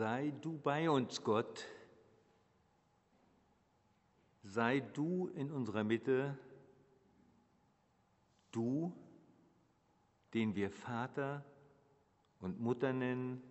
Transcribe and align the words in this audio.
Sei 0.00 0.32
du 0.40 0.56
bei 0.56 0.88
uns, 0.88 1.22
Gott. 1.22 1.66
Sei 4.42 4.80
du 4.80 5.28
in 5.34 5.50
unserer 5.50 5.84
Mitte, 5.84 6.38
du, 8.50 8.94
den 10.32 10.54
wir 10.54 10.70
Vater 10.70 11.44
und 12.40 12.58
Mutter 12.60 12.94
nennen, 12.94 13.42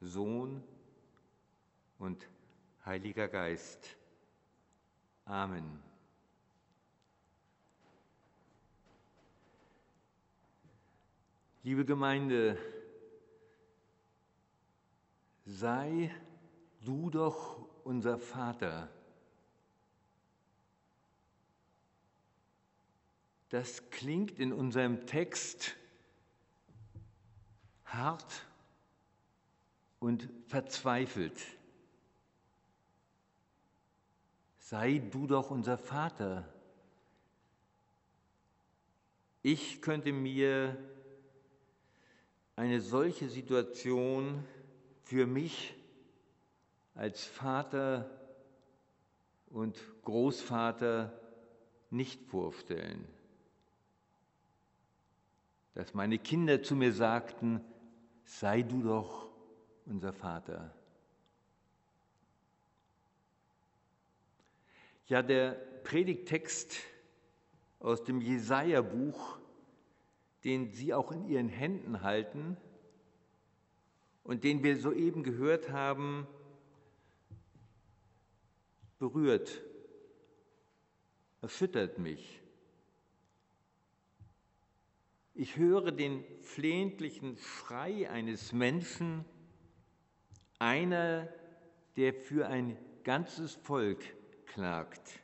Sohn 0.00 0.64
und 2.00 2.26
Heiliger 2.84 3.28
Geist. 3.28 3.96
Amen. 5.26 5.80
Liebe 11.62 11.84
Gemeinde, 11.84 12.58
sei 15.50 16.14
du 16.84 17.10
doch 17.10 17.66
unser 17.84 18.18
Vater. 18.18 18.88
Das 23.48 23.90
klingt 23.90 24.38
in 24.38 24.52
unserem 24.52 25.06
Text 25.06 25.74
hart 27.84 28.46
und 29.98 30.28
verzweifelt. 30.46 31.40
Sei 34.58 34.98
du 34.98 35.26
doch 35.26 35.50
unser 35.50 35.76
Vater. 35.76 36.48
Ich 39.42 39.82
könnte 39.82 40.12
mir 40.12 40.76
eine 42.54 42.80
solche 42.80 43.28
Situation 43.28 44.44
für 45.10 45.26
mich 45.26 45.74
als 46.94 47.24
Vater 47.24 48.08
und 49.46 49.76
Großvater 50.04 51.12
nicht 51.90 52.22
vorstellen. 52.28 53.04
Dass 55.74 55.94
meine 55.94 56.16
Kinder 56.16 56.62
zu 56.62 56.76
mir 56.76 56.92
sagten, 56.92 57.60
sei 58.22 58.62
du 58.62 58.84
doch 58.84 59.28
unser 59.84 60.12
Vater. 60.12 60.72
Ja, 65.08 65.22
der 65.22 65.54
Predigtext 65.82 66.76
aus 67.80 68.04
dem 68.04 68.20
Jesaja-Buch, 68.20 69.40
den 70.44 70.70
Sie 70.70 70.94
auch 70.94 71.10
in 71.10 71.24
Ihren 71.28 71.48
Händen 71.48 72.02
halten, 72.02 72.56
und 74.30 74.44
den 74.44 74.62
wir 74.62 74.76
soeben 74.76 75.24
gehört 75.24 75.72
haben, 75.72 76.24
berührt, 79.00 79.60
erschüttert 81.40 81.98
mich. 81.98 82.40
Ich 85.34 85.56
höre 85.56 85.90
den 85.90 86.24
flehentlichen 86.42 87.38
Schrei 87.38 88.08
eines 88.08 88.52
Menschen, 88.52 89.24
einer, 90.60 91.26
der 91.96 92.14
für 92.14 92.46
ein 92.46 92.78
ganzes 93.02 93.56
Volk 93.56 94.04
klagt. 94.46 95.18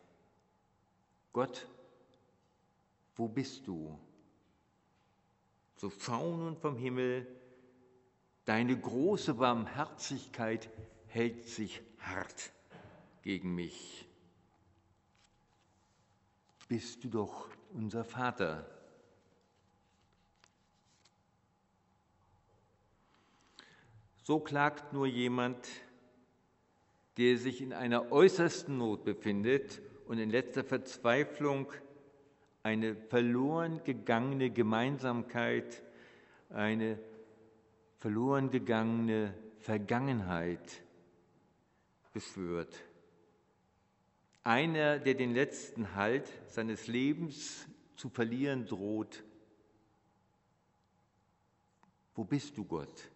Gott, 1.33 1.69
wo 3.15 3.29
bist 3.29 3.69
du? 3.69 3.97
So 5.77 5.91
schauen 5.91 6.41
nun 6.41 6.57
vom 6.57 6.77
Himmel 6.77 7.29
Deine 8.47 8.79
große 8.79 9.35
Barmherzigkeit 9.35 10.71
hält 11.09 11.49
sich 11.49 11.83
hart 11.99 12.53
gegen 13.23 13.57
mich. 13.57 14.07
Bist 16.69 17.03
du 17.03 17.09
doch 17.09 17.49
unser 17.75 18.05
Vater. 18.05 18.65
So 24.23 24.39
klagt 24.39 24.93
nur 24.93 25.09
jemand, 25.09 25.67
der 27.17 27.39
sich 27.39 27.61
in 27.61 27.73
einer 27.73 28.12
äußersten 28.12 28.79
Not 28.79 29.05
befindet 29.05 29.81
und 30.06 30.19
in 30.19 30.31
letzter 30.31 30.62
Verzweiflung 30.62 31.73
eine 32.62 32.95
verloren 32.95 33.83
gegangene 33.83 34.51
Gemeinsamkeit, 34.51 35.83
eine 36.51 36.97
verloren 38.06 38.53
gegangene 38.53 39.34
Vergangenheit 39.59 40.81
beschwört. 42.12 42.72
Einer, 44.44 45.00
der 45.00 45.15
den 45.15 45.34
letzten 45.34 45.97
Halt 45.97 46.33
seines 46.47 46.87
Lebens 46.87 47.67
zu 47.97 48.09
verlieren 48.09 48.65
droht. 48.65 49.25
Wo 52.15 52.22
bist 52.22 52.56
du, 52.56 52.65
Gott? 52.65 53.11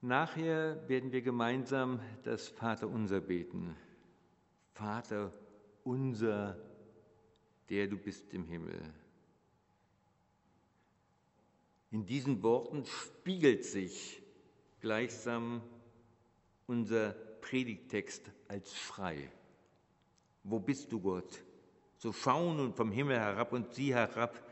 Nachher 0.00 0.88
werden 0.88 1.12
wir 1.12 1.22
gemeinsam 1.22 2.00
das 2.24 2.48
Vaterunser 2.48 3.20
beten. 3.20 3.76
Vater 4.72 5.32
unser, 5.84 6.56
der 7.70 7.86
du 7.86 7.96
bist 7.96 8.34
im 8.34 8.48
Himmel. 8.48 8.82
In 11.92 12.06
diesen 12.06 12.42
Worten 12.42 12.86
spiegelt 12.86 13.66
sich 13.66 14.22
gleichsam 14.80 15.62
unser 16.66 17.12
Predigtext 17.12 18.30
als 18.48 18.74
Schrei. 18.74 19.30
Wo 20.42 20.58
bist 20.58 20.90
du, 20.90 21.00
Gott? 21.00 21.44
So 21.98 22.14
schauen 22.14 22.58
und 22.60 22.74
vom 22.74 22.90
Himmel 22.90 23.18
herab 23.18 23.52
und 23.52 23.74
sieh 23.74 23.92
herab, 23.92 24.42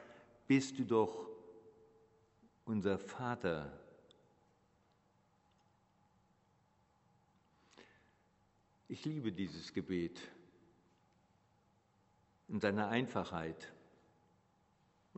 bist 0.47 0.79
du 0.79 0.85
doch 0.85 1.31
unser 2.67 2.99
Vater. 2.99 3.73
Ich 8.87 9.03
liebe 9.07 9.33
dieses 9.33 9.73
Gebet 9.73 10.21
in 12.49 12.61
seiner 12.61 12.89
Einfachheit 12.89 13.73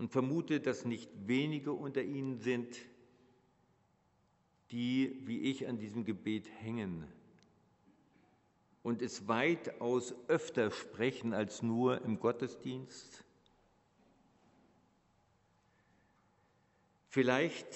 und 0.02 0.08
vermute, 0.08 0.58
dass 0.58 0.84
nicht 0.84 1.08
wenige 1.28 1.72
unter 1.72 2.02
Ihnen 2.02 2.36
sind, 2.36 2.76
die 4.72 5.16
wie 5.26 5.42
ich 5.42 5.68
an 5.68 5.78
diesem 5.78 6.04
Gebet 6.04 6.50
hängen 6.58 7.06
und 8.82 9.00
es 9.00 9.28
weitaus 9.28 10.12
öfter 10.26 10.72
sprechen 10.72 11.32
als 11.32 11.62
nur 11.62 12.02
im 12.02 12.18
Gottesdienst. 12.18 13.24
Vielleicht 17.06 17.68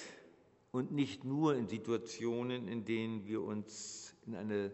und 0.73 0.91
nicht 0.91 1.23
nur 1.23 1.55
in 1.55 1.69
Situationen, 1.69 2.67
in 2.67 2.85
denen 2.85 3.25
wir 3.25 3.41
uns 3.41 4.17
in 4.27 4.35
einer 4.35 4.73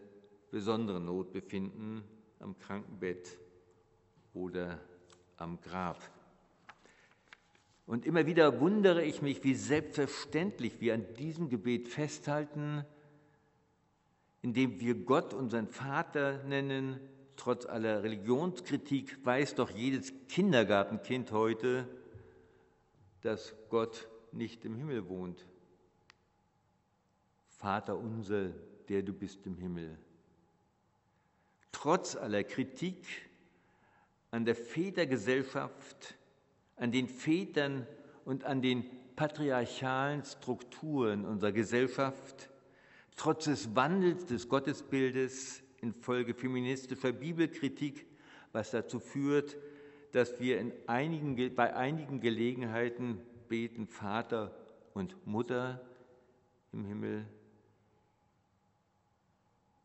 besonderen 0.50 1.04
Not 1.04 1.34
befinden, 1.34 2.02
am 2.38 2.56
Krankenbett 2.56 3.38
oder 4.32 4.80
am 5.36 5.60
Grab. 5.60 6.00
Und 7.92 8.06
immer 8.06 8.24
wieder 8.24 8.58
wundere 8.58 9.04
ich 9.04 9.20
mich, 9.20 9.44
wie 9.44 9.54
selbstverständlich 9.54 10.80
wir 10.80 10.94
an 10.94 11.04
diesem 11.18 11.50
Gebet 11.50 11.88
festhalten, 11.88 12.86
indem 14.40 14.80
wir 14.80 14.94
Gott 14.94 15.34
unseren 15.34 15.68
Vater 15.68 16.42
nennen. 16.44 16.98
Trotz 17.36 17.66
aller 17.66 18.02
Religionskritik 18.02 19.22
weiß 19.26 19.56
doch 19.56 19.68
jedes 19.68 20.14
Kindergartenkind 20.28 21.32
heute, 21.32 21.86
dass 23.20 23.54
Gott 23.68 24.08
nicht 24.32 24.64
im 24.64 24.74
Himmel 24.74 25.06
wohnt. 25.10 25.44
Vater 27.48 27.98
unser, 27.98 28.54
der 28.88 29.02
du 29.02 29.12
bist 29.12 29.44
im 29.44 29.58
Himmel. 29.58 29.98
Trotz 31.72 32.16
aller 32.16 32.42
Kritik 32.42 33.04
an 34.30 34.46
der 34.46 34.54
Vätergesellschaft, 34.54 36.16
an 36.82 36.90
den 36.90 37.06
Vätern 37.06 37.86
und 38.24 38.42
an 38.42 38.60
den 38.60 38.84
patriarchalen 39.14 40.24
Strukturen 40.24 41.24
unserer 41.24 41.52
Gesellschaft, 41.52 42.50
trotz 43.14 43.44
des 43.44 43.76
Wandels 43.76 44.26
des 44.26 44.48
Gottesbildes 44.48 45.62
infolge 45.80 46.34
feministischer 46.34 47.12
Bibelkritik, 47.12 48.04
was 48.50 48.72
dazu 48.72 48.98
führt, 48.98 49.56
dass 50.10 50.40
wir 50.40 50.58
in 50.58 50.72
einigen, 50.88 51.54
bei 51.54 51.72
einigen 51.76 52.18
Gelegenheiten 52.20 53.20
beten 53.48 53.86
Vater 53.86 54.52
und 54.92 55.24
Mutter 55.24 55.80
im 56.72 56.84
Himmel, 56.84 57.24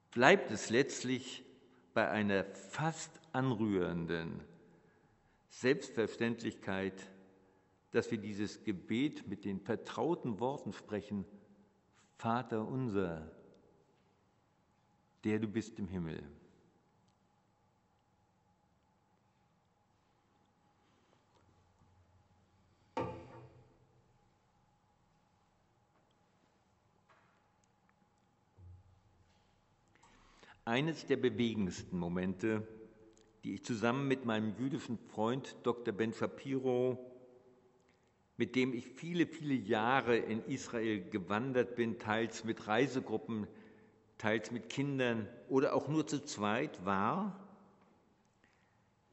bleibt 0.10 0.50
es 0.50 0.72
letztlich 0.72 1.44
bei 1.94 2.10
einer 2.10 2.44
fast 2.44 3.22
anrührenden 3.34 4.42
Selbstverständlichkeit, 5.58 6.94
dass 7.90 8.12
wir 8.12 8.20
dieses 8.20 8.64
Gebet 8.64 9.28
mit 9.28 9.44
den 9.44 9.60
vertrauten 9.60 10.40
Worten 10.40 10.72
sprechen, 10.72 11.26
Vater 12.16 12.68
unser, 12.68 13.32
der 15.24 15.40
du 15.40 15.48
bist 15.48 15.80
im 15.80 15.88
Himmel. 15.88 16.22
Eines 30.66 31.08
der 31.08 31.18
bewegendsten 31.18 31.98
Momente, 31.98 32.68
die 33.48 33.54
ich 33.54 33.64
zusammen 33.64 34.10
mit 34.10 34.26
meinem 34.26 34.54
jüdischen 34.58 34.98
Freund 34.98 35.56
Dr. 35.64 35.94
Ben 35.94 36.12
Shapiro, 36.12 36.98
mit 38.36 38.58
dem 38.58 38.74
ich 38.74 38.86
viele, 38.86 39.26
viele 39.26 39.54
Jahre 39.54 40.18
in 40.18 40.44
Israel 40.48 41.10
gewandert 41.10 41.78
bin, 41.78 41.98
teils 41.98 42.44
mit 42.44 42.68
Reisegruppen, 42.68 43.48
teils 44.18 44.52
mit 44.52 44.68
Kindern 44.68 45.30
oder 45.48 45.76
auch 45.76 45.88
nur 45.88 46.06
zu 46.06 46.26
zweit, 46.26 46.84
war, 46.86 47.40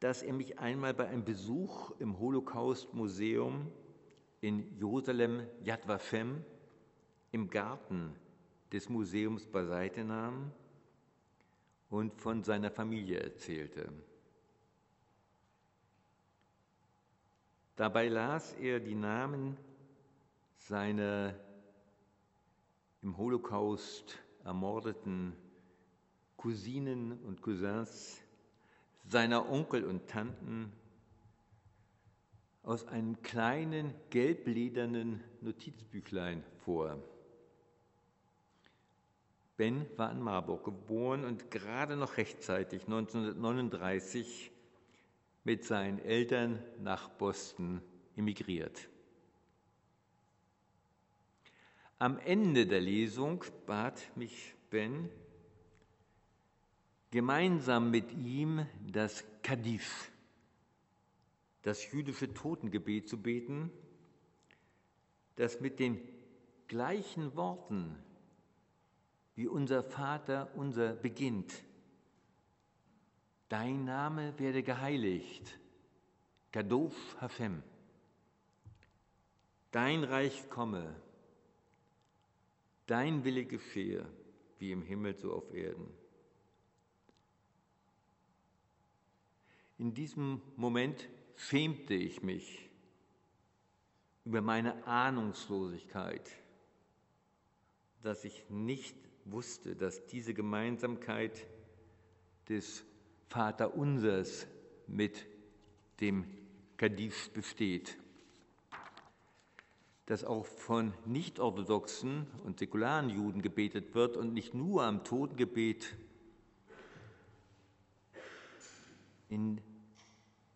dass 0.00 0.24
er 0.24 0.32
mich 0.32 0.58
einmal 0.58 0.94
bei 0.94 1.06
einem 1.06 1.24
Besuch 1.24 1.92
im 2.00 2.18
Holocaust-Museum 2.18 3.70
in 4.40 4.76
Jerusalem 4.78 5.46
Yad 5.62 5.86
Vashem 5.86 6.42
im 7.30 7.50
Garten 7.50 8.12
des 8.72 8.88
Museums 8.88 9.46
beiseite 9.46 10.02
nahm 10.02 10.50
und 11.88 12.20
von 12.20 12.42
seiner 12.42 12.72
Familie 12.72 13.20
erzählte. 13.20 13.92
Dabei 17.76 18.08
las 18.08 18.52
er 18.54 18.78
die 18.78 18.94
Namen 18.94 19.56
seiner 20.58 21.34
im 23.02 23.16
Holocaust 23.16 24.18
ermordeten 24.44 25.34
Cousinen 26.36 27.18
und 27.24 27.42
Cousins, 27.42 28.20
seiner 29.06 29.50
Onkel 29.50 29.84
und 29.84 30.06
Tanten 30.08 30.72
aus 32.62 32.86
einem 32.86 33.20
kleinen 33.22 33.92
gelbledernen 34.10 35.22
Notizbüchlein 35.40 36.44
vor. 36.64 36.96
Ben 39.56 39.86
war 39.96 40.12
in 40.12 40.20
Marburg 40.20 40.64
geboren 40.64 41.24
und 41.24 41.50
gerade 41.50 41.96
noch 41.96 42.16
rechtzeitig 42.16 42.84
1939 42.84 44.52
mit 45.44 45.64
seinen 45.64 45.98
Eltern 45.98 46.58
nach 46.80 47.08
Boston 47.10 47.82
emigriert. 48.16 48.88
Am 51.98 52.18
Ende 52.18 52.66
der 52.66 52.80
Lesung 52.80 53.44
bat 53.66 54.10
mich 54.16 54.54
Ben, 54.70 55.08
gemeinsam 57.10 57.90
mit 57.90 58.12
ihm 58.12 58.66
das 58.90 59.24
Kaddisch, 59.42 60.10
das 61.62 61.90
jüdische 61.92 62.32
Totengebet 62.34 63.08
zu 63.08 63.22
beten, 63.22 63.70
das 65.36 65.60
mit 65.60 65.78
den 65.78 66.00
gleichen 66.66 67.36
Worten 67.36 67.96
wie 69.36 69.46
unser 69.46 69.82
Vater 69.82 70.50
unser 70.56 70.94
beginnt. 70.94 71.52
Dein 73.48 73.84
Name 73.84 74.38
werde 74.38 74.62
geheiligt. 74.62 75.58
Kadosh 76.52 76.94
Hashem. 77.20 77.62
Dein 79.70 80.04
Reich 80.04 80.48
komme. 80.50 80.94
Dein 82.86 83.24
Wille 83.24 83.44
geschehe, 83.44 84.06
wie 84.58 84.72
im 84.72 84.82
Himmel 84.82 85.16
so 85.16 85.32
auf 85.32 85.52
Erden. 85.52 85.88
In 89.78 89.92
diesem 89.92 90.40
Moment 90.56 91.08
schämte 91.36 91.94
ich 91.94 92.22
mich 92.22 92.70
über 94.24 94.40
meine 94.40 94.86
Ahnungslosigkeit, 94.86 96.30
dass 98.02 98.24
ich 98.24 98.48
nicht 98.48 98.96
wusste, 99.24 99.74
dass 99.74 100.06
diese 100.06 100.34
Gemeinsamkeit 100.34 101.46
des 102.48 102.84
Vaterunsers 103.28 104.46
mit 104.86 105.26
dem 106.00 106.24
Kaddisch 106.76 107.30
besteht, 107.30 107.96
dass 110.06 110.24
auch 110.24 110.44
von 110.44 110.92
nicht-orthodoxen 111.06 112.26
und 112.44 112.58
säkularen 112.58 113.08
Juden 113.08 113.42
gebetet 113.42 113.94
wird 113.94 114.16
und 114.16 114.34
nicht 114.34 114.54
nur 114.54 114.84
am 114.84 115.04
Totengebet 115.04 115.94
in, 119.28 119.60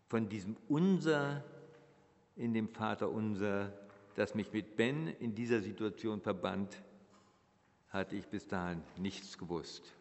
von 0.07 0.29
diesem 0.29 0.55
Unser 0.67 1.43
in 2.35 2.53
dem 2.53 2.69
Vaterunser, 2.69 3.73
das 4.15 4.35
mich 4.35 4.53
mit 4.53 4.75
Ben 4.75 5.07
in 5.07 5.35
dieser 5.35 5.61
Situation 5.61 6.21
verband, 6.21 6.81
hatte 7.89 8.15
ich 8.15 8.27
bis 8.27 8.47
dahin 8.47 8.81
nichts 8.97 9.37
gewusst. 9.37 9.95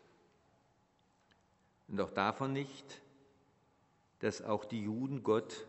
Und 1.89 2.01
auch 2.01 2.11
davon 2.11 2.53
nicht, 2.53 3.01
dass 4.21 4.43
auch 4.43 4.65
die 4.65 4.83
Juden 4.83 5.23
Gott 5.23 5.67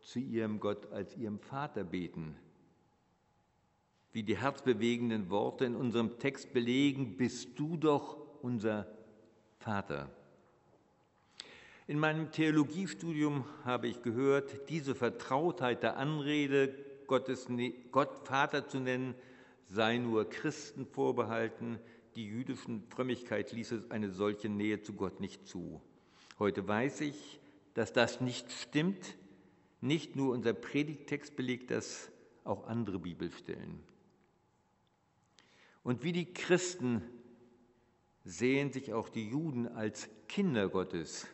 zu 0.00 0.18
ihrem 0.18 0.60
Gott 0.60 0.90
als 0.92 1.16
ihrem 1.16 1.38
Vater 1.38 1.84
beten. 1.84 2.36
Wie 4.12 4.24
die 4.24 4.36
herzbewegenden 4.36 5.30
Worte 5.30 5.64
in 5.64 5.76
unserem 5.76 6.18
Text 6.18 6.52
belegen, 6.52 7.16
bist 7.16 7.58
du 7.58 7.76
doch 7.76 8.18
unser 8.42 8.86
Vater. 9.58 10.10
In 11.86 11.98
meinem 11.98 12.30
Theologiestudium 12.30 13.44
habe 13.64 13.88
ich 13.88 14.02
gehört, 14.02 14.68
diese 14.68 14.94
Vertrautheit 14.94 15.82
der 15.82 15.96
Anrede, 15.96 16.74
Gottes, 17.06 17.48
Gott 17.90 18.26
Vater 18.26 18.68
zu 18.68 18.80
nennen, 18.80 19.14
sei 19.68 19.98
nur 19.98 20.28
Christen 20.28 20.86
vorbehalten, 20.86 21.78
die 22.14 22.26
jüdischen 22.26 22.82
Frömmigkeit 22.88 23.52
ließe 23.52 23.84
eine 23.88 24.10
solche 24.10 24.48
Nähe 24.48 24.82
zu 24.82 24.92
Gott 24.92 25.20
nicht 25.20 25.46
zu. 25.46 25.80
Heute 26.38 26.66
weiß 26.66 27.02
ich, 27.02 27.40
dass 27.74 27.92
das 27.92 28.20
nicht 28.20 28.50
stimmt. 28.52 29.16
Nicht 29.80 30.14
nur 30.14 30.32
unser 30.32 30.52
Predigtext 30.52 31.34
belegt 31.34 31.70
das, 31.70 32.10
auch 32.44 32.66
andere 32.66 32.98
Bibelstellen. 32.98 33.80
Und 35.82 36.04
wie 36.04 36.12
die 36.12 36.32
Christen 36.32 37.02
sehen 38.24 38.72
sich 38.72 38.92
auch 38.92 39.08
die 39.08 39.28
Juden 39.28 39.66
als 39.68 40.08
Kinder 40.28 40.68
Gottes. 40.68 41.26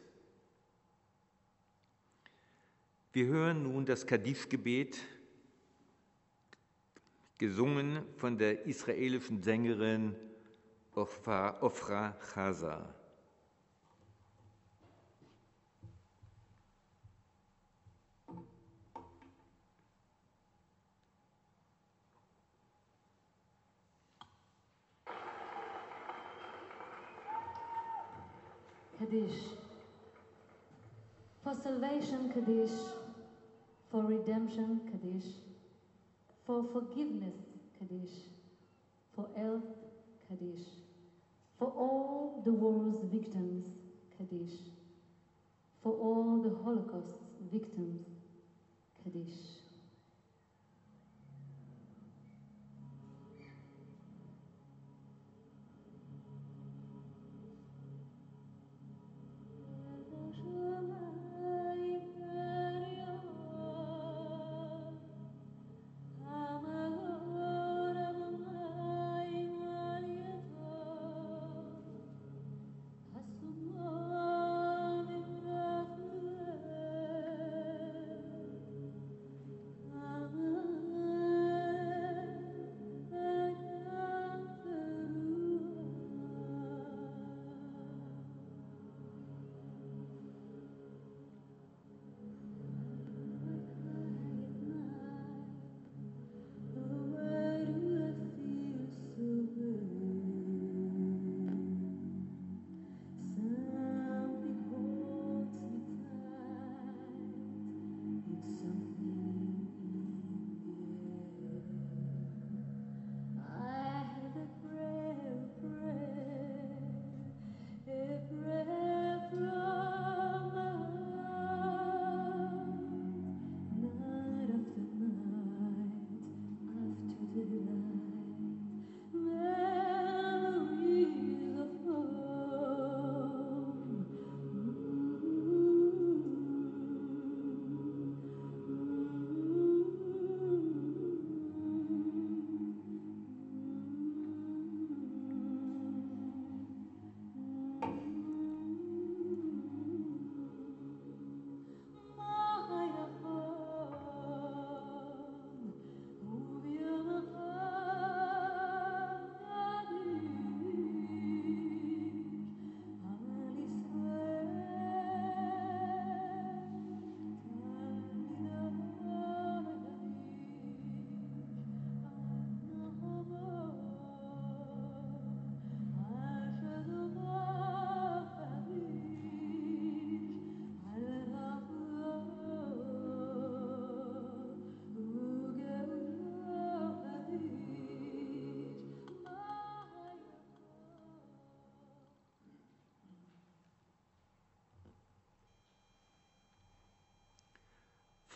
Wir 3.13 3.27
hören 3.27 3.65
nun 3.65 3.85
das 3.85 4.07
Kaddisch-Gebet 4.07 4.99
gesungen 7.37 8.03
von 8.17 8.39
der 8.39 8.67
israelischen 8.67 9.43
Sängerin 9.43 10.17
Ofra, 10.99 11.55
Ofra 11.63 12.13
Chaza. 12.29 12.79
Kaddish. 28.99 29.33
For 31.45 31.55
salvation, 31.55 32.33
Kaddish. 32.35 32.73
For 33.91 34.03
redemption, 34.03 34.81
Kaddish 34.91 35.49
for 36.49 36.65
forgiveness, 36.73 37.37
Kaddish, 37.79 38.25
for 39.15 39.29
health, 39.37 39.69
Kaddish, 40.27 40.65
for 41.59 41.73
all 41.77 42.33
the 42.45 42.53
war's 42.53 42.97
victims, 43.03 43.65
Kaddish, 44.17 44.55
for 45.83 45.93
all 45.93 46.39
the 46.41 46.51
Holocaust's 46.51 47.25
victims, 47.51 48.03
Kaddish. 49.03 49.58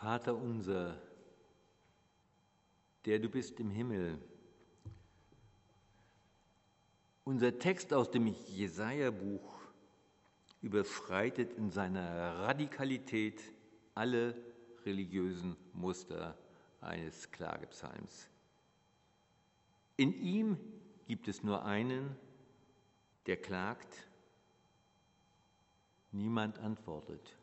Vater 0.02 0.37
unser, 0.37 1.00
der 3.04 3.21
du 3.21 3.28
bist 3.28 3.61
im 3.61 3.71
Himmel. 3.71 4.18
Unser 7.23 7.56
Text 7.56 7.94
aus 7.94 8.11
dem 8.11 8.26
Jesaja-Buch 8.26 9.61
überschreitet 10.61 11.52
in 11.52 11.71
seiner 11.71 12.37
Radikalität 12.40 13.40
alle 13.94 14.35
religiösen 14.85 15.56
Muster 15.73 16.37
eines 16.80 17.30
Klagepsalms. 17.30 18.28
In 19.97 20.21
ihm 20.21 20.59
gibt 21.06 21.28
es 21.28 21.44
nur 21.44 21.64
einen, 21.64 22.16
der 23.26 23.37
klagt, 23.37 24.09
niemand 26.11 26.59
antwortet. 26.59 27.37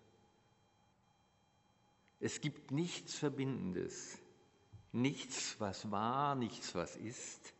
Es 2.20 2.42
gibt 2.42 2.72
nichts 2.72 3.16
Verbindendes, 3.16 4.18
nichts, 4.92 5.56
was 5.60 5.90
war, 5.90 6.36
nichts, 6.36 6.76
was 6.76 6.96
ist. 6.98 7.54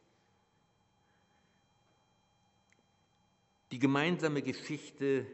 Die 3.72 3.80
gemeinsame 3.80 4.42
Geschichte 4.42 5.26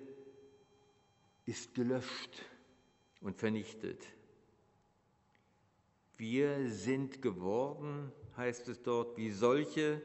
ist 1.46 1.74
gelöscht 1.74 2.44
und 3.22 3.38
vernichtet. 3.38 4.06
Wir 6.18 6.70
sind 6.70 7.22
geworden, 7.22 8.12
heißt 8.38 8.68
es 8.68 8.82
dort, 8.84 9.18
wie 9.18 9.32
solche, 9.32 10.02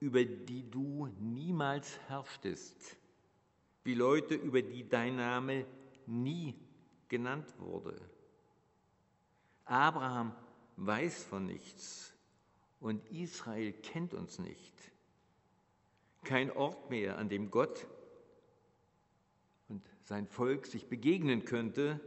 über 0.00 0.24
die 0.24 0.68
du 0.68 1.06
niemals 1.20 1.98
herrschtest, 2.08 2.96
wie 3.84 3.94
Leute, 3.94 4.34
über 4.34 4.60
die 4.60 4.88
dein 4.88 5.16
Name 5.16 5.66
nie 6.06 6.54
genannt 7.08 7.46
wurde. 7.58 7.96
Abraham 9.64 10.34
weiß 10.76 11.24
von 11.24 11.46
nichts 11.46 12.12
und 12.80 13.04
Israel 13.10 13.72
kennt 13.72 14.14
uns 14.14 14.38
nicht. 14.38 14.72
Kein 16.24 16.50
Ort 16.50 16.90
mehr, 16.90 17.18
an 17.18 17.28
dem 17.28 17.50
Gott 17.50 17.86
und 19.68 19.82
sein 20.02 20.26
Volk 20.26 20.66
sich 20.66 20.88
begegnen 20.88 21.44
könnte. 21.44 22.00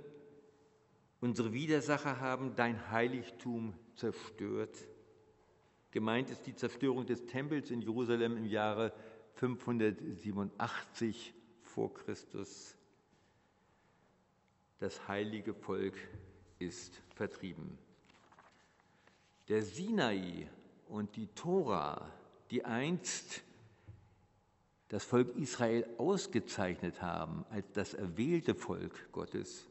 Unsere 1.19 1.53
Widersacher 1.53 2.19
haben 2.19 2.55
dein 2.55 2.91
Heiligtum 2.91 3.73
zerstört. 3.95 4.87
Gemeint 5.91 6.29
ist 6.29 6.45
die 6.45 6.55
Zerstörung 6.55 7.05
des 7.05 7.25
Tempels 7.25 7.71
in 7.71 7.81
Jerusalem 7.81 8.37
im 8.37 8.45
Jahre 8.45 8.93
587 9.35 11.33
vor 11.61 11.93
Christus. 11.93 12.75
Das 14.79 15.07
heilige 15.07 15.55
Volk 15.55 15.95
ist 16.59 17.01
vertrieben. 17.15 17.77
Der 19.47 19.63
Sinai 19.63 20.49
und 20.87 21.15
die 21.15 21.27
Tora, 21.27 22.11
die 22.51 22.65
einst 22.65 23.43
das 24.89 25.03
Volk 25.03 25.35
Israel 25.35 25.87
ausgezeichnet 25.97 27.01
haben 27.01 27.45
als 27.49 27.71
das 27.73 27.93
erwählte 27.93 28.55
Volk 28.55 29.11
Gottes, 29.11 29.67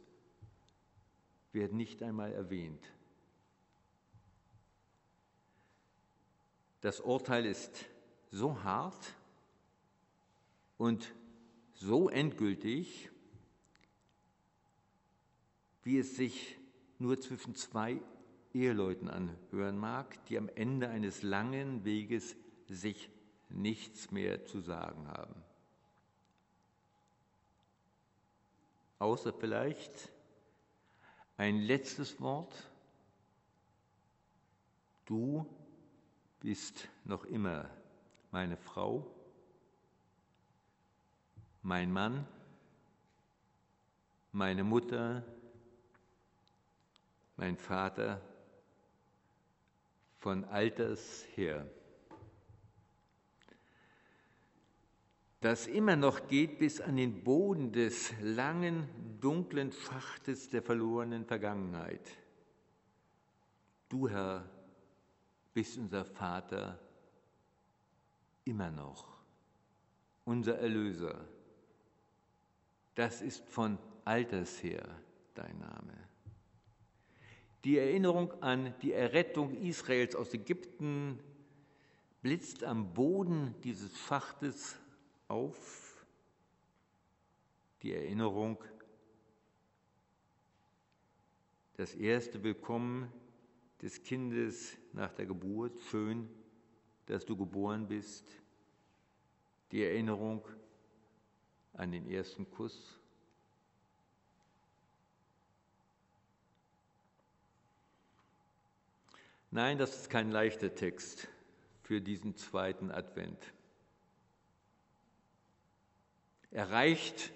werden 1.53 1.77
nicht 1.77 2.03
einmal 2.03 2.33
erwähnt. 2.33 2.93
Das 6.83 7.01
Urteil 7.01 7.47
ist 7.47 7.87
so 8.31 8.63
hart 8.63 9.15
und 10.77 11.15
so 11.73 12.09
endgültig, 12.09 13.11
wie 15.83 15.99
es 15.99 16.17
sich 16.17 16.59
nur 16.99 17.21
zwischen 17.21 17.55
zwei 17.55 18.01
Eheleuten 18.53 19.09
anhören 19.09 19.79
mag, 19.79 20.25
die 20.27 20.39
am 20.39 20.49
Ende 20.49 20.89
eines 20.89 21.23
langen 21.23 21.85
Weges 21.85 22.37
sich 22.69 23.11
nichts 23.49 24.11
mehr 24.11 24.45
zu 24.47 24.61
sagen 24.61 25.07
haben. 25.09 25.43
Außer 28.99 29.33
vielleicht 29.33 30.11
ein 31.37 31.61
letztes 31.61 32.21
Wort. 32.21 32.55
Du 35.05 35.47
bist 36.41 36.89
noch 37.05 37.25
immer 37.25 37.69
meine 38.31 38.57
Frau, 38.57 39.07
mein 41.63 41.93
Mann, 41.93 42.27
meine 44.33 44.65
Mutter, 44.65 45.23
mein 47.37 47.57
Vater 47.57 48.21
von 50.19 50.45
alters 50.45 51.25
her. 51.35 51.67
Das 55.41 55.67
immer 55.67 55.97
noch 55.97 56.27
geht 56.29 56.59
bis 56.59 56.81
an 56.81 56.97
den 56.97 57.23
Boden 57.23 57.71
des 57.71 58.13
langen, 58.21 58.89
dunklen 59.21 59.71
Schachtes 59.71 60.49
der 60.49 60.63
verlorenen 60.63 61.25
Vergangenheit. 61.25 62.09
Du, 63.89 64.09
Herr, 64.09 64.49
bist 65.55 65.79
unser 65.79 66.05
Vater 66.05 66.79
immer 68.45 68.71
noch, 68.71 69.07
unser 70.25 70.59
Erlöser. 70.59 71.25
Das 72.95 73.23
ist 73.23 73.47
von 73.49 73.79
alters 74.05 74.63
her 74.63 74.89
dein 75.35 75.59
Name. 75.59 76.16
Die 77.67 77.79
Erinnerung 77.79 78.31
an 78.45 78.73
die 78.81 78.93
Errettung 78.93 79.53
Israels 79.53 80.15
aus 80.15 80.33
Ägypten 80.33 81.19
blitzt 82.23 82.63
am 82.63 82.95
Boden 82.95 83.57
dieses 83.65 83.99
Schachtes 83.99 84.77
auf. 85.27 86.07
Die 87.83 87.93
Erinnerung, 87.93 88.57
das 91.75 91.93
erste 91.97 92.41
Willkommen 92.45 93.13
des 93.83 94.01
Kindes 94.01 94.79
nach 94.93 95.13
der 95.15 95.27
Geburt, 95.27 95.77
schön, 95.91 96.29
dass 97.07 97.27
du 97.27 97.37
geboren 97.37 97.89
bist. 97.89 98.29
Die 99.73 99.83
Erinnerung 99.83 100.47
an 101.73 101.91
den 101.91 102.09
ersten 102.09 102.49
Kuss 102.49 103.01
Nein, 109.57 109.79
das 109.79 109.97
ist 109.97 110.11
kein 110.11 110.31
leichter 110.31 110.75
Text 110.75 111.29
für 111.81 112.03
diesen 112.03 112.37
zweiten 112.37 112.91
Advent. 112.91 113.39
Er 116.51 116.71
reicht 116.71 117.33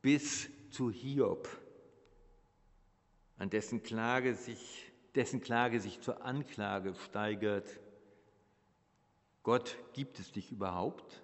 bis 0.00 0.48
zu 0.70 0.90
Hiob, 0.90 1.46
an 3.36 3.50
dessen 3.50 3.82
Klage 3.82 4.34
sich, 4.34 4.90
dessen 5.14 5.42
Klage 5.42 5.78
sich 5.78 6.00
zur 6.00 6.24
Anklage 6.24 6.94
steigert. 6.94 7.68
Gott, 9.42 9.76
gibt 9.92 10.18
es 10.18 10.32
dich 10.32 10.50
überhaupt? 10.50 11.20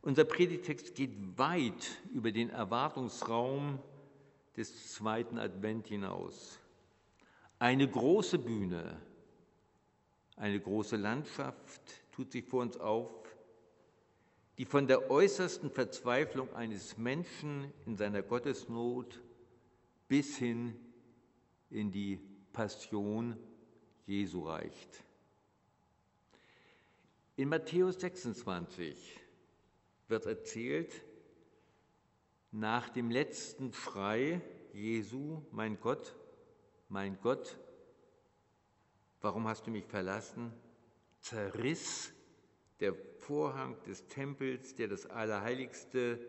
Unser 0.00 0.24
Predigtext 0.24 0.96
geht 0.96 1.38
weit 1.38 2.02
über 2.12 2.32
den 2.32 2.50
Erwartungsraum 2.50 3.78
des 4.56 4.92
zweiten 4.92 5.38
Advent 5.38 5.86
hinaus. 5.88 6.58
Eine 7.58 7.88
große 7.88 8.38
Bühne, 8.38 9.00
eine 10.36 10.60
große 10.60 10.96
Landschaft 10.96 11.82
tut 12.12 12.32
sich 12.32 12.44
vor 12.44 12.62
uns 12.62 12.76
auf, 12.76 13.10
die 14.58 14.64
von 14.64 14.86
der 14.86 15.10
äußersten 15.10 15.70
Verzweiflung 15.70 16.52
eines 16.54 16.98
Menschen 16.98 17.72
in 17.86 17.96
seiner 17.96 18.22
Gottesnot 18.22 19.20
bis 20.08 20.36
hin 20.36 20.76
in 21.70 21.90
die 21.90 22.20
Passion 22.52 23.36
Jesu 24.06 24.46
reicht. 24.46 25.02
In 27.36 27.48
Matthäus 27.48 27.98
26 27.98 29.20
wird 30.08 30.26
erzählt, 30.26 30.92
nach 32.52 32.90
dem 32.90 33.10
letzten 33.10 33.72
Schrei 33.72 34.40
Jesu, 34.72 35.42
mein 35.50 35.80
Gott, 35.80 36.14
mein 36.88 37.18
Gott, 37.20 37.58
warum 39.20 39.48
hast 39.48 39.66
du 39.66 39.70
mich 39.70 39.86
verlassen, 39.86 40.52
zerriss 41.20 42.12
der 42.80 42.94
Vorhang 43.18 43.82
des 43.84 44.06
Tempels, 44.08 44.74
der 44.74 44.88
das 44.88 45.06
Allerheiligste 45.06 46.20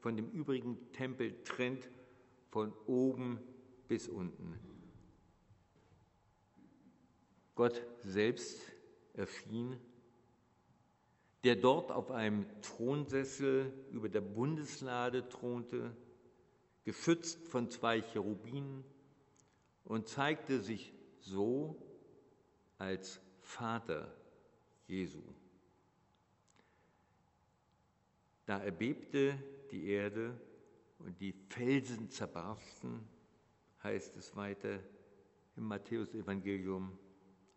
von 0.00 0.16
dem 0.16 0.30
übrigen 0.30 0.92
Tempel 0.92 1.42
trennt, 1.44 1.90
von 2.50 2.72
oben 2.86 3.40
bis 3.88 4.08
unten. 4.08 4.58
Gott 7.54 7.82
selbst 8.02 8.60
erschien, 9.14 9.80
der 11.44 11.56
dort 11.56 11.92
auf 11.92 12.10
einem 12.10 12.46
Thronsessel 12.62 13.72
über 13.92 14.08
der 14.08 14.22
Bundeslade 14.22 15.28
thronte, 15.28 15.94
geschützt 16.84 17.46
von 17.48 17.70
zwei 17.70 18.00
Cherubinen 18.00 18.82
und 19.84 20.08
zeigte 20.08 20.60
sich 20.60 20.92
so 21.20 21.76
als 22.78 23.20
Vater 23.42 24.14
Jesu. 24.86 25.22
Da 28.46 28.58
erbebte 28.58 29.38
die 29.70 29.88
Erde 29.88 30.38
und 30.98 31.20
die 31.20 31.34
Felsen 31.50 32.10
zerbarsten, 32.10 33.06
heißt 33.82 34.16
es 34.16 34.34
weiter 34.34 34.80
im 35.56 35.64
Matthäusevangelium. 35.64 36.98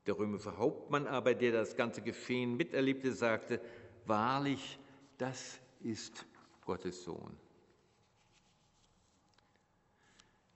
Der 0.07 0.17
römische 0.17 0.57
Hauptmann 0.57 1.05
aber, 1.05 1.35
der 1.35 1.51
das 1.51 1.75
ganze 1.75 2.01
Geschehen 2.01 2.55
miterlebte, 2.55 3.11
sagte, 3.11 3.59
wahrlich, 4.05 4.79
das 5.17 5.59
ist 5.81 6.25
Gottes 6.65 7.03
Sohn. 7.03 7.37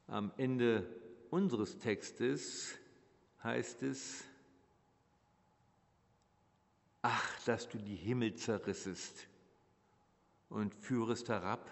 Am 0.08 0.32
Ende 0.38 0.88
unseres 1.30 1.78
Textes 1.78 2.78
heißt 3.44 3.84
es, 3.84 4.24
ach, 7.02 7.44
dass 7.46 7.68
du 7.68 7.78
die 7.78 7.96
Himmel 7.96 8.36
zerrissest 8.36 9.28
und 10.48 10.74
führest 10.74 11.28
herab, 11.28 11.70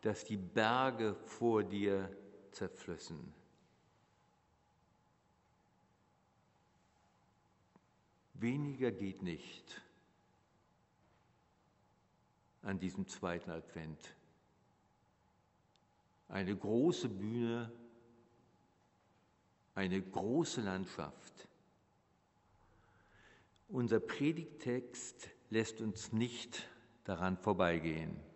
dass 0.00 0.24
die 0.24 0.36
Berge 0.36 1.14
vor 1.26 1.62
dir 1.62 2.10
zerflössen. 2.50 3.39
Weniger 8.40 8.90
geht 8.90 9.22
nicht 9.22 9.82
an 12.62 12.78
diesem 12.78 13.06
zweiten 13.06 13.50
Advent. 13.50 14.16
Eine 16.28 16.56
große 16.56 17.08
Bühne, 17.08 17.70
eine 19.74 20.00
große 20.00 20.62
Landschaft. 20.62 21.48
Unser 23.68 24.00
Predigtext 24.00 25.28
lässt 25.50 25.80
uns 25.82 26.12
nicht 26.12 26.66
daran 27.04 27.36
vorbeigehen. 27.36 28.29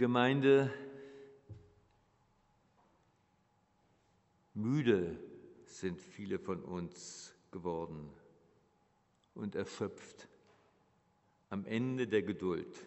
Gemeinde, 0.00 0.72
müde 4.54 5.18
sind 5.66 6.00
viele 6.00 6.38
von 6.38 6.62
uns 6.62 7.34
geworden 7.50 8.08
und 9.34 9.54
erschöpft 9.54 10.26
am 11.50 11.66
Ende 11.66 12.06
der 12.06 12.22
Geduld 12.22 12.86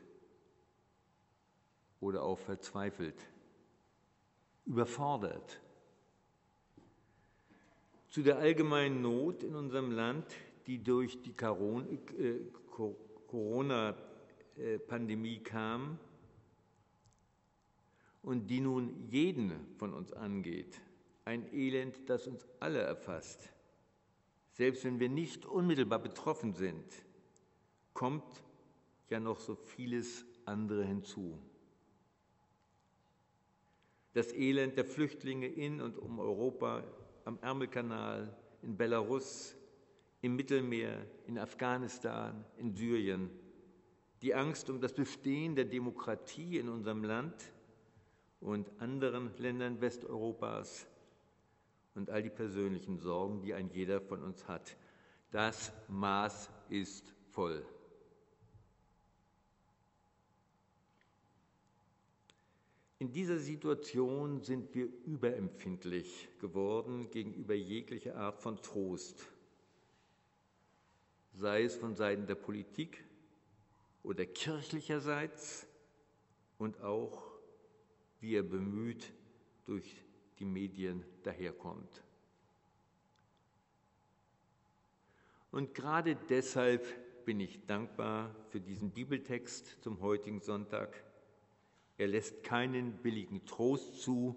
oder 1.99 2.23
auch 2.23 2.39
verzweifelt, 2.39 3.21
überfordert. 4.65 5.61
Zu 8.09 8.23
der 8.23 8.39
allgemeinen 8.39 9.03
Not 9.03 9.43
in 9.43 9.53
unserem 9.53 9.91
Land, 9.91 10.25
die 10.65 10.79
durch 10.79 11.21
die 11.21 11.29
äh, 11.29 12.39
Corona-Pandemie 13.27 15.43
kam, 15.43 15.99
und 18.23 18.47
die 18.47 18.61
nun 18.61 19.07
jeden 19.09 19.51
von 19.77 19.93
uns 19.93 20.11
angeht, 20.13 20.81
ein 21.25 21.53
Elend, 21.53 22.09
das 22.09 22.27
uns 22.27 22.47
alle 22.59 22.79
erfasst. 22.79 23.53
Selbst 24.53 24.83
wenn 24.85 24.99
wir 24.99 25.09
nicht 25.09 25.45
unmittelbar 25.45 25.99
betroffen 25.99 26.53
sind, 26.53 26.85
kommt 27.93 28.43
ja 29.09 29.19
noch 29.19 29.39
so 29.39 29.55
vieles 29.55 30.25
andere 30.45 30.83
hinzu. 30.83 31.37
Das 34.13 34.33
Elend 34.33 34.77
der 34.77 34.85
Flüchtlinge 34.85 35.47
in 35.47 35.81
und 35.81 35.97
um 35.97 36.19
Europa, 36.19 36.83
am 37.25 37.39
Ärmelkanal, 37.41 38.35
in 38.61 38.77
Belarus, 38.77 39.55
im 40.21 40.35
Mittelmeer, 40.35 41.05
in 41.27 41.37
Afghanistan, 41.37 42.45
in 42.57 42.73
Syrien. 42.75 43.29
Die 44.21 44.33
Angst 44.33 44.69
um 44.69 44.79
das 44.79 44.93
Bestehen 44.93 45.55
der 45.55 45.65
Demokratie 45.65 46.59
in 46.59 46.69
unserem 46.69 47.03
Land 47.03 47.52
und 48.43 48.69
anderen 48.79 49.31
Ländern 49.37 49.79
Westeuropas 49.79 50.85
und 51.95 52.09
all 52.09 52.21
die 52.21 52.29
persönlichen 52.29 52.99
Sorgen, 52.99 53.41
die 53.41 53.53
ein 53.53 53.69
jeder 53.69 54.01
von 54.01 54.21
uns 54.21 54.47
hat. 54.47 54.75
Das 55.31 55.71
Maß 55.87 56.49
ist 56.69 57.13
voll. 57.31 57.65
In 62.99 63.11
dieser 63.11 63.37
Situation 63.37 64.41
sind 64.41 64.73
wir 64.75 64.87
überempfindlich 65.05 66.29
geworden 66.39 67.09
gegenüber 67.11 67.53
jeglicher 67.53 68.15
Art 68.15 68.41
von 68.41 68.61
Trost, 68.61 69.25
sei 71.33 71.63
es 71.63 71.75
von 71.75 71.95
Seiten 71.95 72.27
der 72.27 72.35
Politik 72.35 73.03
oder 74.03 74.25
kirchlicherseits 74.25 75.67
und 76.57 76.81
auch 76.81 77.32
wie 78.23 78.35
er 78.37 78.43
bemüht 78.43 79.11
durch 79.65 79.97
die 80.39 80.45
Medien 80.45 81.03
daherkommt. 81.23 82.01
Und 85.51 85.73
gerade 85.73 86.15
deshalb 86.29 87.25
bin 87.25 87.41
ich 87.41 87.65
dankbar 87.65 88.33
für 88.49 88.61
diesen 88.61 88.91
Bibeltext 88.91 89.83
zum 89.83 89.99
heutigen 89.99 90.39
Sonntag 90.39 91.03
Er 91.97 92.07
lässt 92.07 92.43
keinen 92.43 92.93
billigen 93.03 93.45
Trost 93.45 94.01
zu 94.01 94.35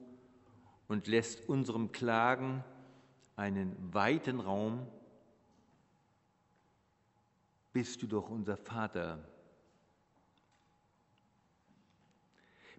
und 0.89 1.07
lässt 1.07 1.49
unserem 1.49 1.93
Klagen 1.93 2.65
einen 3.37 3.77
weiten 3.95 4.41
Raum. 4.41 4.87
Bist 7.73 8.03
du 8.03 8.09
doch 8.09 8.31
unser 8.31 8.57
Vater. 8.57 9.36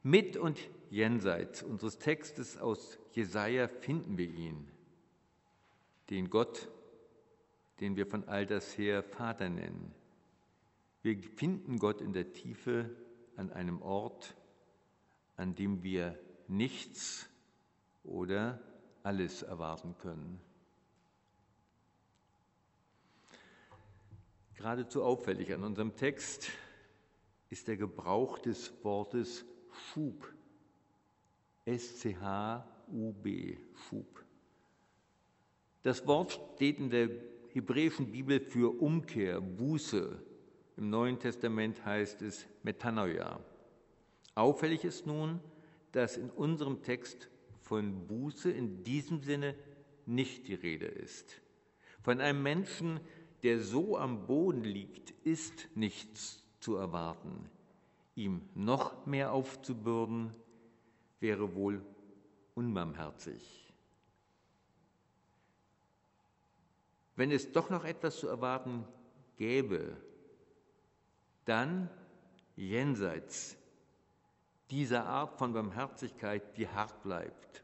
Mit 0.08 0.38
und 0.38 0.58
jenseits 0.90 1.62
unseres 1.62 2.00
Textes 2.00 2.58
aus 2.58 2.98
Jesaja 3.12 3.68
finden 3.68 4.18
wir 4.18 4.30
ihn, 4.30 4.72
den 6.10 6.30
Gott, 6.30 6.70
den 7.82 7.98
wir 7.98 8.08
von 8.08 8.24
alters 8.24 8.78
her 8.78 9.04
Vater 9.04 9.50
nennen. 9.50 9.94
Wir 11.02 11.22
finden 11.22 11.78
Gott 11.78 12.00
in 12.00 12.14
der 12.14 12.32
Tiefe 12.32 12.90
an 13.36 13.52
einem 13.52 13.82
Ort, 13.82 14.38
an 15.36 15.56
dem 15.56 15.84
wir 15.84 16.18
nichts 16.48 17.28
oder 18.06 18.62
alles 19.04 19.42
erwarten 19.44 19.94
können. 19.98 20.40
Geradezu 24.56 25.04
auffällig 25.04 25.54
an 25.54 25.66
unserem 25.66 25.98
Text 25.98 26.50
ist 27.50 27.68
der 27.68 27.76
Gebrauch 27.76 28.40
des 28.40 28.72
Wortes 28.86 29.44
Schub. 29.78 30.34
S-C-H-U-B, 31.66 33.58
Schub. 33.88 34.24
Das 35.84 36.06
Wort 36.08 36.40
steht 36.56 36.80
in 36.80 36.90
der 36.90 37.10
hebräischen 37.54 38.12
Bibel 38.12 38.40
für 38.40 38.82
Umkehr, 38.82 39.42
Buße. 39.42 40.22
Im 40.78 40.90
Neuen 40.90 41.20
Testament 41.20 41.86
heißt 41.86 42.22
es 42.22 42.46
Metanoia. 42.64 43.40
Auffällig 44.36 44.84
ist 44.84 45.08
nun, 45.08 45.40
dass 45.92 46.18
in 46.18 46.30
unserem 46.30 46.84
Text 46.84 47.30
von 47.62 48.08
Buße 48.08 48.52
in 48.52 48.84
diesem 48.84 49.22
Sinne 49.22 49.56
nicht 50.06 50.48
die 50.48 50.54
Rede 50.54 50.86
ist. 50.86 51.42
Von 52.04 52.22
einem 52.22 52.44
Menschen, 52.44 53.00
der 53.44 53.60
so 53.60 53.98
am 53.98 54.28
Boden 54.28 54.64
liegt, 54.64 55.12
ist 55.26 55.68
nichts 55.76 56.44
zu 56.60 56.76
erwarten. 56.76 57.50
Ihm 58.18 58.42
noch 58.56 59.06
mehr 59.06 59.32
aufzubürden, 59.32 60.34
wäre 61.20 61.54
wohl 61.54 61.86
unbarmherzig. 62.56 63.72
Wenn 67.16 67.32
es 67.32 67.52
doch 67.52 67.70
noch 67.70 67.86
etwas 67.86 68.18
zu 68.18 68.28
erwarten 68.28 68.88
gäbe, 69.38 69.96
dann 71.46 71.92
jenseits 72.56 73.56
dieser 74.72 75.06
Art 75.06 75.38
von 75.38 75.54
Barmherzigkeit, 75.54 76.58
die 76.58 76.68
hart 76.68 77.04
bleibt. 77.04 77.64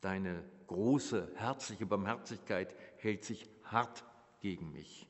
Deine 0.00 0.42
große, 0.66 1.30
herzliche 1.34 1.84
Barmherzigkeit 1.84 2.74
hält 2.96 3.22
sich 3.26 3.50
hart 3.64 4.02
gegen 4.40 4.72
mich. 4.72 5.06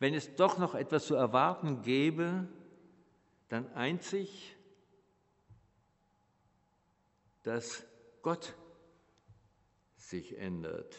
Wenn 0.00 0.14
es 0.14 0.34
doch 0.34 0.58
noch 0.58 0.74
etwas 0.74 1.06
zu 1.06 1.14
erwarten 1.14 1.82
gäbe, 1.82 2.48
dann 3.48 3.70
einzig, 3.74 4.56
dass 7.42 7.84
Gott 8.22 8.54
sich 9.96 10.38
ändert, 10.38 10.96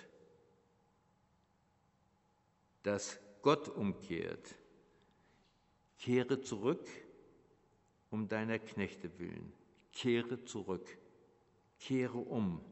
dass 2.84 3.20
Gott 3.42 3.70
umkehrt. 3.70 4.56
Kehre 5.98 6.42
zurück 6.42 6.88
um 8.12 8.28
deiner 8.28 8.60
Knechte 8.60 9.18
willen. 9.18 9.52
Kehre 9.94 10.44
zurück, 10.44 10.88
kehre 11.80 12.18
um, 12.20 12.64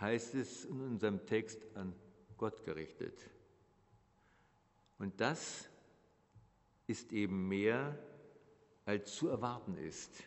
heißt 0.00 0.34
es 0.34 0.64
in 0.64 0.80
unserem 0.80 1.24
Text 1.26 1.60
an 1.74 1.94
Gott 2.36 2.64
gerichtet. 2.64 3.31
Und 5.02 5.20
das 5.20 5.68
ist 6.86 7.12
eben 7.12 7.48
mehr, 7.48 7.98
als 8.86 9.14
zu 9.14 9.28
erwarten 9.28 9.76
ist. 9.76 10.24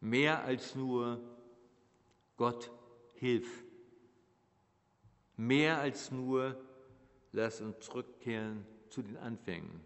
Mehr 0.00 0.42
als 0.44 0.74
nur 0.74 1.20
Gott 2.36 2.70
hilf. 3.14 3.64
Mehr 5.36 5.78
als 5.78 6.10
nur 6.10 6.58
lass 7.32 7.60
uns 7.60 7.80
zurückkehren 7.80 8.66
zu 8.88 9.02
den 9.02 9.18
Anfängen 9.18 9.84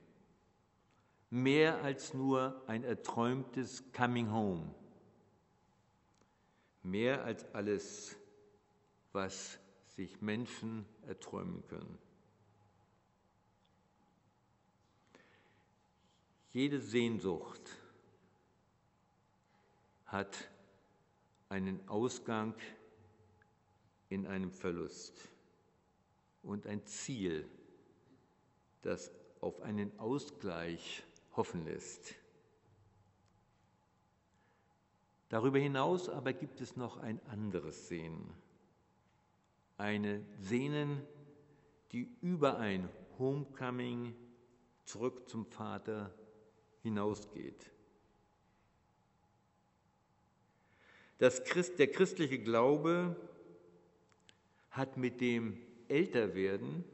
mehr 1.31 1.83
als 1.83 2.15
nur 2.15 2.63
ein 2.67 2.85
erträumtes 2.85 3.85
Coming 3.93 4.33
Home, 4.33 4.75
mehr 6.83 7.25
als 7.25 7.45
alles, 7.53 8.17
was 9.13 9.59
sich 9.97 10.21
Menschen 10.21 10.87
erträumen 11.07 11.67
können. 11.69 12.06
Jede 16.57 16.81
Sehnsucht 16.81 17.61
hat 20.07 20.49
einen 21.51 21.87
Ausgang 21.87 22.55
in 24.09 24.27
einem 24.27 24.51
Verlust 24.51 25.29
und 26.43 26.67
ein 26.67 26.87
Ziel, 26.87 27.47
das 28.81 29.13
auf 29.43 29.61
einen 29.61 29.99
Ausgleich 29.99 31.03
hoffen 31.37 31.67
lässt. 31.67 32.15
Darüber 35.29 35.59
hinaus 35.59 36.09
aber 36.09 36.33
gibt 36.33 36.63
es 36.63 36.75
noch 36.75 36.97
ein 36.97 37.21
anderes 37.27 37.89
Sehnen. 37.89 38.33
Eine 39.77 40.25
Sehnen, 40.41 41.03
die 41.93 42.09
über 42.23 42.57
ein 42.57 42.89
Homecoming 43.19 44.17
zurück 44.87 45.29
zum 45.29 45.45
Vater 45.45 46.15
hinausgeht. 46.87 47.71
Christ, 51.19 51.79
der 51.79 51.89
christliche 51.89 52.39
Glaube 52.39 53.17
hat 54.71 54.97
mit 54.97 55.21
dem 55.21 55.59
Älterwerden 55.89 56.85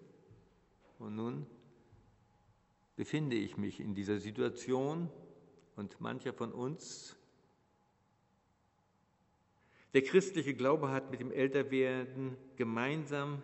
und 0.98 1.16
nun 1.16 1.46
befinde 2.96 3.36
ich 3.36 3.56
mich 3.56 3.80
in 3.80 3.94
dieser 3.94 4.18
Situation 4.18 5.10
und 5.76 6.00
mancher 6.00 6.32
von 6.32 6.52
uns. 6.52 7.16
Der 9.92 10.02
christliche 10.02 10.54
Glaube 10.54 10.90
hat 10.90 11.10
mit 11.10 11.20
dem 11.20 11.32
Älterwerden 11.32 12.36
gemeinsam, 12.56 13.42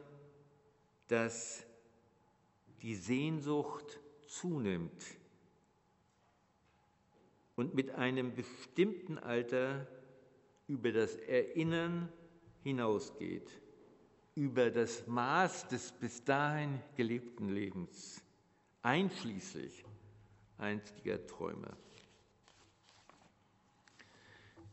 dass 1.09 1.67
die 2.81 2.95
Sehnsucht 2.95 4.01
zunimmt 4.27 5.19
und 7.59 7.75
mit 7.75 7.91
einem 7.97 8.37
bestimmten 8.37 9.19
Alter 9.19 9.85
über 10.69 10.93
das 10.93 11.17
Erinnern 11.17 12.09
hinausgeht, 12.63 13.51
über 14.37 14.71
das 14.71 15.09
Maß 15.09 15.67
des 15.67 15.91
bis 15.91 16.23
dahin 16.23 16.81
gelebten 16.95 17.49
Lebens 17.49 18.23
einschließlich 18.83 19.85
einstiger 20.59 21.27
Träume. 21.27 21.77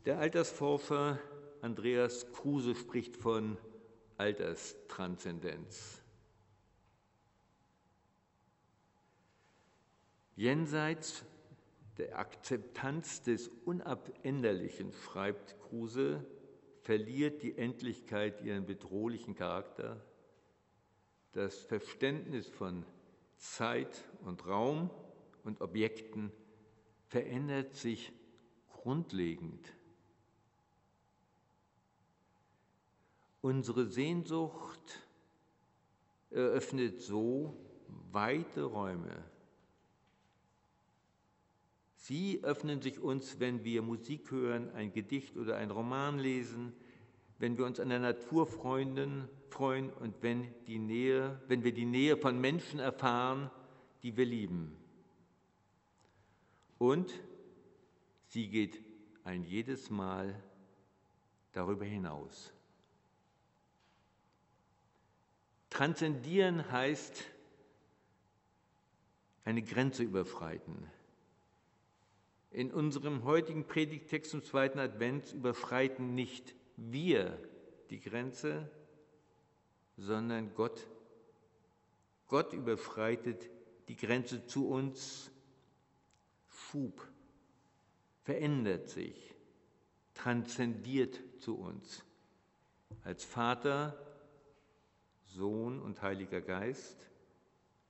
Der 0.04 0.20
Altersforscher 0.20 1.18
Andreas 1.62 2.30
Kruse 2.34 2.76
spricht 2.76 3.16
von 3.16 3.58
Alterstranszendenz. 4.16 6.00
Jenseits 10.36 11.24
der 11.98 12.18
Akzeptanz 12.18 13.22
des 13.22 13.48
Unabänderlichen, 13.64 14.92
schreibt 14.92 15.58
Kruse, 15.60 16.24
verliert 16.82 17.42
die 17.42 17.56
Endlichkeit 17.56 18.42
ihren 18.42 18.66
bedrohlichen 18.66 19.34
Charakter. 19.34 20.04
Das 21.32 21.64
Verständnis 21.64 22.48
von 22.48 22.84
Zeit 23.36 24.04
und 24.24 24.46
Raum 24.46 24.90
und 25.44 25.60
Objekten 25.60 26.32
verändert 27.06 27.74
sich 27.74 28.12
grundlegend. 28.68 29.72
Unsere 33.40 33.86
Sehnsucht 33.86 35.06
eröffnet 36.30 37.00
so 37.00 37.56
weite 38.12 38.64
Räume. 38.64 39.24
Sie 42.06 42.38
öffnen 42.44 42.80
sich 42.80 43.00
uns, 43.00 43.40
wenn 43.40 43.64
wir 43.64 43.82
Musik 43.82 44.30
hören, 44.30 44.70
ein 44.76 44.92
Gedicht 44.92 45.36
oder 45.36 45.56
ein 45.56 45.72
Roman 45.72 46.20
lesen, 46.20 46.72
wenn 47.40 47.58
wir 47.58 47.66
uns 47.66 47.80
an 47.80 47.88
der 47.88 47.98
Natur 47.98 48.46
freuen, 48.46 49.28
freuen 49.50 49.90
und 49.90 50.14
wenn, 50.22 50.46
die 50.68 50.78
Nähe, 50.78 51.42
wenn 51.48 51.64
wir 51.64 51.74
die 51.74 51.84
Nähe 51.84 52.16
von 52.16 52.40
Menschen 52.40 52.78
erfahren, 52.78 53.50
die 54.04 54.16
wir 54.16 54.24
lieben. 54.24 54.76
Und 56.78 57.12
Sie 58.28 58.46
geht 58.46 58.80
ein 59.24 59.42
jedes 59.42 59.90
Mal 59.90 60.40
darüber 61.54 61.86
hinaus. 61.86 62.52
Transzendieren 65.70 66.70
heißt 66.70 67.24
eine 69.44 69.62
Grenze 69.64 70.04
überschreiten. 70.04 70.88
In 72.56 72.72
unserem 72.72 73.24
heutigen 73.24 73.66
Predigtext 73.66 74.30
zum 74.30 74.42
zweiten 74.42 74.78
Advent 74.78 75.30
überschreiten 75.34 76.14
nicht 76.14 76.54
wir 76.78 77.38
die 77.90 78.00
Grenze, 78.00 78.70
sondern 79.98 80.54
Gott. 80.54 80.86
Gott 82.28 82.54
überschreitet 82.54 83.50
die 83.88 83.96
Grenze 83.96 84.46
zu 84.46 84.70
uns. 84.70 85.30
Schub 86.48 87.06
verändert 88.22 88.88
sich, 88.88 89.34
transzendiert 90.14 91.20
zu 91.38 91.58
uns. 91.58 92.06
Als 93.04 93.22
Vater, 93.22 94.02
Sohn 95.26 95.82
und 95.82 96.00
Heiliger 96.00 96.40
Geist, 96.40 97.06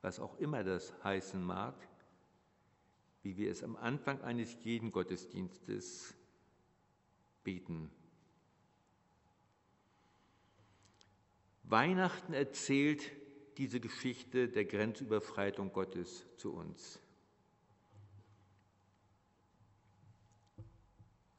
was 0.01 0.19
auch 0.19 0.37
immer 0.39 0.65
das 0.65 0.93
heißen 1.05 1.41
mag, 1.41 1.86
wie 3.27 3.35
wir 3.35 3.51
es 3.51 3.61
am 3.61 3.75
Anfang 3.75 4.21
eines 4.21 4.57
jeden 4.63 4.93
Gottesdienstes 4.93 6.15
beten. 7.43 7.91
Weihnachten 11.63 12.31
erzählt 12.31 13.11
diese 13.57 13.81
Geschichte 13.81 14.47
der 14.47 14.63
Grenzüberschreitung 14.63 15.73
Gottes 15.73 16.25
zu 16.37 16.53
uns. 16.53 17.01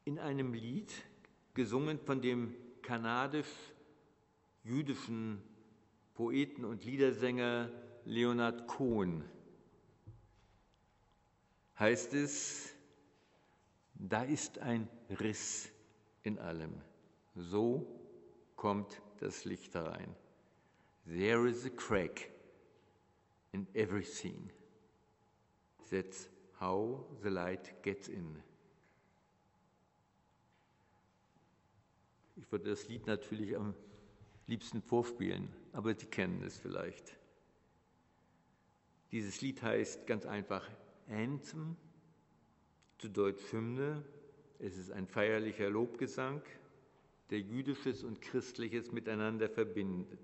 In 0.05 0.19
einem 0.19 0.53
Lied, 0.53 0.93
gesungen 1.55 1.97
von 1.97 2.21
dem 2.21 2.53
kanadisch-jüdischen 2.83 5.41
Poeten 6.13 6.65
und 6.65 6.85
Liedersänger 6.85 7.71
Leonard 8.05 8.67
Cohen, 8.67 9.23
heißt 11.79 12.13
es, 12.13 12.73
da 13.95 14.23
ist 14.23 14.59
ein 14.59 14.87
Riss 15.09 15.69
in 16.23 16.37
allem. 16.39 16.73
So 17.35 17.87
kommt 18.55 19.01
das 19.19 19.45
Licht 19.45 19.73
herein. 19.73 20.15
There 21.05 21.49
is 21.49 21.65
a 21.65 21.69
crack 21.69 22.29
in 23.51 23.67
everything. 23.73 24.51
That's 25.89 26.29
how 26.59 27.05
the 27.23 27.29
light 27.29 27.81
gets 27.81 28.09
in. 28.09 28.43
Ich 32.35 32.51
würde 32.51 32.69
das 32.69 32.87
Lied 32.87 33.07
natürlich 33.07 33.55
am 33.55 33.73
liebsten 34.47 34.81
vorspielen, 34.81 35.49
aber 35.73 35.93
Sie 35.93 36.05
kennen 36.05 36.43
es 36.43 36.57
vielleicht. 36.57 37.15
Dieses 39.11 39.41
Lied 39.41 39.61
heißt 39.61 40.05
ganz 40.05 40.25
einfach 40.25 40.67
Anthem, 41.09 41.75
zu 42.97 43.09
Deutsch 43.09 43.51
Hymne. 43.51 44.03
Es 44.59 44.77
ist 44.77 44.91
ein 44.91 45.07
feierlicher 45.07 45.69
Lobgesang, 45.69 46.41
der 47.29 47.39
jüdisches 47.39 48.03
und 48.03 48.21
christliches 48.21 48.91
miteinander 48.91 49.49
verbindet. 49.49 50.19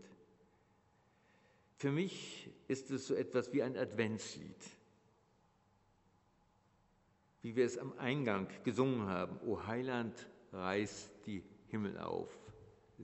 Für 1.77 1.91
mich 1.91 2.49
ist 2.67 2.91
es 2.91 3.07
so 3.07 3.15
etwas 3.15 3.51
wie 3.53 3.63
ein 3.63 3.77
Adventslied, 3.77 4.69
wie 7.41 7.55
wir 7.55 7.65
es 7.65 7.77
am 7.77 7.97
Eingang 7.97 8.47
gesungen 8.63 9.07
haben. 9.07 9.37
O 9.45 9.65
Heiland, 9.67 10.27
reiß 10.55 11.11
die 11.25 11.43
Himmel 11.67 11.97
auf. 11.97 12.29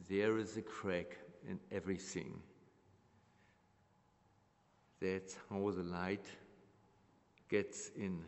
There 0.07 0.39
is 0.39 0.57
a 0.57 0.61
crack 0.61 1.17
in 1.47 1.59
everything. 1.69 2.41
That's 4.99 5.37
how 5.49 5.71
the 5.71 5.81
light 5.81 6.25
gets 7.51 7.89
in. 7.89 8.23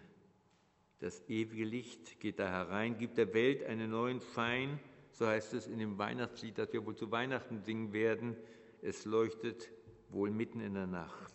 Das 1.00 1.22
ewige 1.30 1.64
Licht 1.64 2.20
geht 2.20 2.40
da 2.40 2.50
herein, 2.50 2.98
gibt 2.98 3.18
der 3.18 3.34
Welt 3.34 3.64
einen 3.64 3.90
neuen 3.90 4.20
Schein, 4.20 4.80
so 5.12 5.26
heißt 5.26 5.54
es 5.54 5.66
in 5.66 5.80
dem 5.80 5.98
Weihnachtslied, 5.98 6.58
das 6.58 6.74
wir 6.74 6.86
wohl 6.86 6.96
zu 6.96 7.10
Weihnachten 7.10 7.62
singen 7.62 7.94
werden. 7.94 8.36
Es 8.82 9.06
leuchtet 9.06 9.70
wohl 10.10 10.30
mitten 10.30 10.60
in 10.60 10.74
der 10.74 10.88
Nacht. 10.88 11.34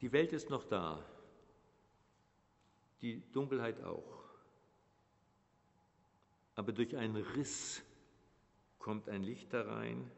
Die 0.00 0.10
Welt 0.10 0.32
ist 0.32 0.50
noch 0.50 0.64
da, 0.64 1.04
die 3.02 3.22
Dunkelheit 3.30 3.84
auch. 3.84 4.24
Aber 6.56 6.72
durch 6.72 6.96
einen 6.96 7.16
Riss 7.16 7.82
kommt 8.80 9.08
ein 9.08 9.22
Licht 9.22 9.52
herein, 9.52 10.10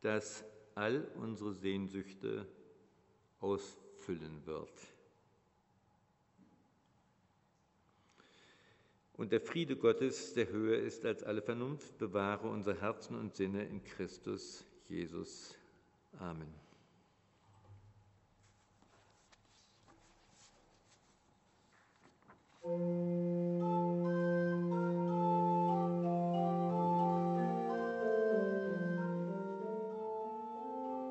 das 0.00 0.44
all 0.74 1.06
unsere 1.16 1.52
Sehnsüchte 1.52 2.46
ausfüllen 3.40 4.44
wird. 4.46 4.72
Und 9.14 9.30
der 9.30 9.40
Friede 9.40 9.76
Gottes, 9.76 10.34
der 10.34 10.48
höher 10.48 10.78
ist 10.78 11.04
als 11.04 11.22
alle 11.22 11.42
Vernunft, 11.42 11.98
bewahre 11.98 12.48
unsere 12.48 12.80
Herzen 12.80 13.16
und 13.18 13.34
Sinne 13.36 13.64
in 13.64 13.84
Christus 13.84 14.64
Jesus. 14.88 15.54
Amen. 16.18 16.52
Amen. 22.64 23.41